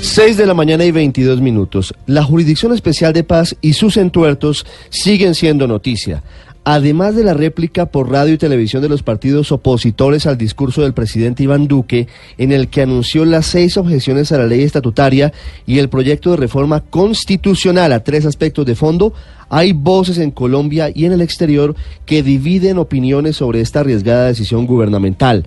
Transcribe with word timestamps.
6 0.00 0.36
de 0.36 0.46
la 0.46 0.54
mañana 0.54 0.84
y 0.84 0.92
22 0.92 1.40
minutos. 1.40 1.92
La 2.06 2.22
Jurisdicción 2.22 2.72
Especial 2.72 3.12
de 3.12 3.24
Paz 3.24 3.56
y 3.60 3.72
sus 3.72 3.96
entuertos 3.96 4.64
siguen 4.90 5.34
siendo 5.34 5.66
noticia. 5.66 6.22
Además 6.62 7.16
de 7.16 7.24
la 7.24 7.34
réplica 7.34 7.86
por 7.86 8.10
radio 8.10 8.34
y 8.34 8.38
televisión 8.38 8.80
de 8.80 8.88
los 8.88 9.02
partidos 9.02 9.50
opositores 9.50 10.26
al 10.26 10.38
discurso 10.38 10.82
del 10.82 10.94
presidente 10.94 11.42
Iván 11.42 11.66
Duque, 11.66 12.06
en 12.36 12.52
el 12.52 12.68
que 12.68 12.82
anunció 12.82 13.24
las 13.24 13.46
seis 13.46 13.76
objeciones 13.76 14.30
a 14.30 14.38
la 14.38 14.46
ley 14.46 14.62
estatutaria 14.62 15.32
y 15.66 15.78
el 15.78 15.88
proyecto 15.88 16.30
de 16.30 16.36
reforma 16.36 16.80
constitucional 16.80 17.92
a 17.92 18.04
tres 18.04 18.24
aspectos 18.24 18.66
de 18.66 18.76
fondo, 18.76 19.14
hay 19.48 19.72
voces 19.72 20.18
en 20.18 20.30
Colombia 20.30 20.90
y 20.94 21.06
en 21.06 21.12
el 21.12 21.22
exterior 21.22 21.74
que 22.06 22.22
dividen 22.22 22.78
opiniones 22.78 23.36
sobre 23.36 23.62
esta 23.62 23.80
arriesgada 23.80 24.26
decisión 24.26 24.66
gubernamental. 24.66 25.46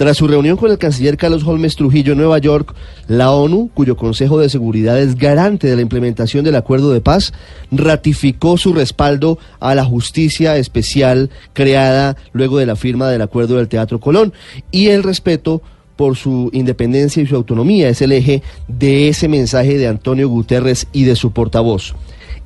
Tras 0.00 0.16
su 0.16 0.26
reunión 0.26 0.56
con 0.56 0.70
el 0.70 0.78
canciller 0.78 1.18
Carlos 1.18 1.44
Holmes 1.44 1.76
Trujillo 1.76 2.12
en 2.12 2.18
Nueva 2.20 2.38
York, 2.38 2.74
la 3.06 3.32
ONU, 3.32 3.68
cuyo 3.74 3.98
Consejo 3.98 4.40
de 4.40 4.48
Seguridad 4.48 4.98
es 4.98 5.14
garante 5.14 5.66
de 5.66 5.76
la 5.76 5.82
implementación 5.82 6.42
del 6.42 6.56
acuerdo 6.56 6.90
de 6.90 7.02
paz, 7.02 7.34
ratificó 7.70 8.56
su 8.56 8.72
respaldo 8.72 9.38
a 9.58 9.74
la 9.74 9.84
justicia 9.84 10.56
especial 10.56 11.28
creada 11.52 12.16
luego 12.32 12.56
de 12.56 12.64
la 12.64 12.76
firma 12.76 13.10
del 13.10 13.20
acuerdo 13.20 13.56
del 13.56 13.68
Teatro 13.68 14.00
Colón 14.00 14.32
y 14.70 14.86
el 14.86 15.02
respeto 15.02 15.60
por 15.96 16.16
su 16.16 16.48
independencia 16.54 17.22
y 17.22 17.26
su 17.26 17.36
autonomía 17.36 17.90
es 17.90 18.00
el 18.00 18.12
eje 18.12 18.42
de 18.68 19.10
ese 19.10 19.28
mensaje 19.28 19.76
de 19.76 19.86
Antonio 19.86 20.30
Guterres 20.30 20.86
y 20.94 21.04
de 21.04 21.14
su 21.14 21.32
portavoz. 21.32 21.94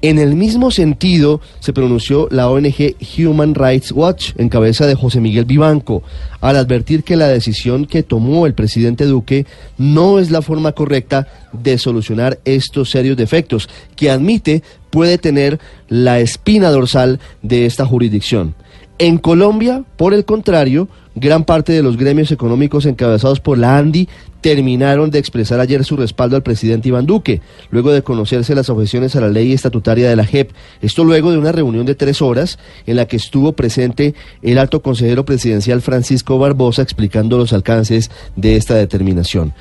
En 0.04 0.18
el 0.18 0.34
mismo 0.34 0.70
sentido 0.70 1.40
se 1.60 1.72
pronunció 1.72 2.28
la 2.30 2.50
ONG 2.50 2.94
Human 3.16 3.54
Rights 3.54 3.90
Watch 3.90 4.32
en 4.36 4.50
cabeza 4.50 4.86
de 4.86 4.94
José 4.94 5.18
Miguel 5.18 5.46
Vivanco 5.46 6.02
al 6.42 6.58
advertir 6.58 7.04
que 7.04 7.16
la 7.16 7.28
decisión 7.28 7.86
que 7.86 8.02
tomó 8.02 8.44
el 8.44 8.52
presidente 8.52 9.06
Duque 9.06 9.46
no 9.78 10.18
es 10.18 10.30
la 10.30 10.42
forma 10.42 10.72
correcta 10.72 11.26
de 11.54 11.78
solucionar 11.78 12.38
estos 12.44 12.90
serios 12.90 13.16
defectos 13.16 13.70
que 13.96 14.10
admite 14.10 14.62
puede 14.90 15.16
tener 15.16 15.58
la 15.88 16.20
espina 16.20 16.68
dorsal 16.68 17.18
de 17.40 17.64
esta 17.64 17.86
jurisdicción. 17.86 18.54
En 18.98 19.16
Colombia, 19.16 19.84
por 19.96 20.12
el 20.12 20.26
contrario, 20.26 20.86
gran 21.14 21.44
parte 21.44 21.72
de 21.72 21.82
los 21.82 21.96
gremios 21.96 22.30
económicos 22.30 22.84
encabezados 22.84 23.40
por 23.40 23.56
la 23.56 23.78
ANDI 23.78 24.10
terminaron 24.44 25.10
de 25.10 25.18
expresar 25.18 25.58
ayer 25.58 25.86
su 25.86 25.96
respaldo 25.96 26.36
al 26.36 26.42
presidente 26.42 26.88
Iván 26.88 27.06
Duque, 27.06 27.40
luego 27.70 27.92
de 27.92 28.02
conocerse 28.02 28.54
las 28.54 28.68
objeciones 28.68 29.16
a 29.16 29.22
la 29.22 29.30
ley 29.30 29.54
estatutaria 29.54 30.06
de 30.06 30.16
la 30.16 30.26
JEP. 30.26 30.50
Esto 30.82 31.02
luego 31.02 31.30
de 31.30 31.38
una 31.38 31.50
reunión 31.50 31.86
de 31.86 31.94
tres 31.94 32.20
horas 32.20 32.58
en 32.86 32.96
la 32.96 33.06
que 33.06 33.16
estuvo 33.16 33.54
presente 33.54 34.14
el 34.42 34.58
alto 34.58 34.82
consejero 34.82 35.24
presidencial 35.24 35.80
Francisco 35.80 36.38
Barbosa 36.38 36.82
explicando 36.82 37.38
los 37.38 37.54
alcances 37.54 38.10
de 38.36 38.56
esta 38.56 38.74
determinación. 38.74 39.54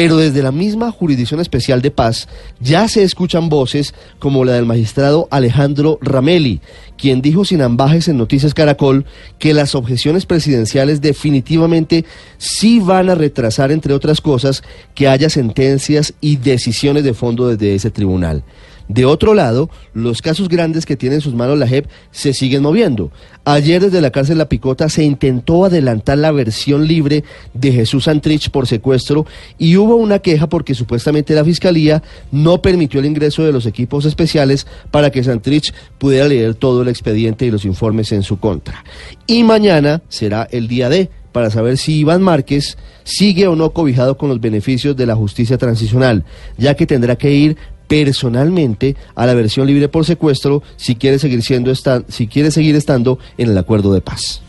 Pero 0.00 0.16
desde 0.16 0.44
la 0.44 0.52
misma 0.52 0.92
Jurisdicción 0.92 1.40
Especial 1.40 1.82
de 1.82 1.90
Paz 1.90 2.28
ya 2.60 2.86
se 2.86 3.02
escuchan 3.02 3.48
voces 3.48 3.94
como 4.20 4.44
la 4.44 4.52
del 4.52 4.64
magistrado 4.64 5.26
Alejandro 5.32 5.98
Rameli, 6.00 6.60
quien 6.96 7.20
dijo 7.20 7.44
sin 7.44 7.62
ambajes 7.62 8.06
en 8.06 8.16
Noticias 8.16 8.54
Caracol 8.54 9.06
que 9.40 9.54
las 9.54 9.74
objeciones 9.74 10.24
presidenciales 10.24 11.00
definitivamente 11.00 12.04
sí 12.36 12.78
van 12.78 13.10
a 13.10 13.16
retrasar, 13.16 13.72
entre 13.72 13.92
otras 13.92 14.20
cosas, 14.20 14.62
que 14.94 15.08
haya 15.08 15.30
sentencias 15.30 16.14
y 16.20 16.36
decisiones 16.36 17.02
de 17.02 17.12
fondo 17.12 17.48
desde 17.48 17.74
ese 17.74 17.90
tribunal. 17.90 18.44
De 18.88 19.04
otro 19.04 19.34
lado, 19.34 19.68
los 19.92 20.22
casos 20.22 20.48
grandes 20.48 20.86
que 20.86 20.96
tiene 20.96 21.16
en 21.16 21.20
sus 21.20 21.34
manos 21.34 21.58
la 21.58 21.68
JEP 21.68 21.86
se 22.10 22.32
siguen 22.32 22.62
moviendo. 22.62 23.10
Ayer 23.44 23.82
desde 23.82 24.00
la 24.00 24.10
cárcel 24.10 24.38
La 24.38 24.48
Picota 24.48 24.88
se 24.88 25.04
intentó 25.04 25.64
adelantar 25.64 26.18
la 26.18 26.32
versión 26.32 26.86
libre 26.86 27.24
de 27.52 27.72
Jesús 27.72 28.04
Santrich 28.04 28.50
por 28.50 28.66
secuestro 28.66 29.26
y 29.58 29.76
hubo 29.76 29.96
una 29.96 30.18
queja 30.20 30.48
porque 30.48 30.74
supuestamente 30.74 31.34
la 31.34 31.44
fiscalía 31.44 32.02
no 32.32 32.62
permitió 32.62 33.00
el 33.00 33.06
ingreso 33.06 33.44
de 33.44 33.52
los 33.52 33.66
equipos 33.66 34.06
especiales 34.06 34.66
para 34.90 35.10
que 35.10 35.22
Santrich 35.22 35.72
pudiera 35.98 36.26
leer 36.26 36.54
todo 36.54 36.82
el 36.82 36.88
expediente 36.88 37.46
y 37.46 37.50
los 37.50 37.64
informes 37.64 38.12
en 38.12 38.22
su 38.22 38.38
contra. 38.38 38.84
Y 39.26 39.44
mañana 39.44 40.02
será 40.08 40.48
el 40.50 40.66
día 40.66 40.88
de 40.88 41.10
para 41.32 41.50
saber 41.50 41.76
si 41.76 41.98
Iván 41.98 42.22
Márquez 42.22 42.78
sigue 43.04 43.46
o 43.46 43.54
no 43.54 43.70
cobijado 43.70 44.16
con 44.16 44.28
los 44.28 44.40
beneficios 44.40 44.96
de 44.96 45.06
la 45.06 45.14
justicia 45.14 45.58
transicional, 45.58 46.24
ya 46.56 46.74
que 46.74 46.86
tendrá 46.86 47.16
que 47.16 47.32
ir 47.32 47.56
personalmente 47.88 48.94
a 49.14 49.26
la 49.26 49.34
versión 49.34 49.66
libre 49.66 49.88
por 49.88 50.04
secuestro 50.04 50.62
si 50.76 50.94
quiere 50.94 51.18
seguir 51.18 51.42
siendo 51.42 51.72
si 52.08 52.28
quiere 52.28 52.50
seguir 52.50 52.76
estando 52.76 53.18
en 53.36 53.50
el 53.50 53.58
acuerdo 53.58 53.92
de 53.92 54.00
paz. 54.00 54.42